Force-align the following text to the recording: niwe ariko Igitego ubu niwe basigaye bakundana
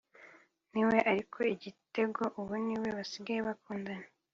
niwe 0.71 0.97
ariko 1.11 1.37
Igitego 1.53 2.23
ubu 2.39 2.53
niwe 2.65 2.89
basigaye 2.97 3.39
bakundana 3.47 4.07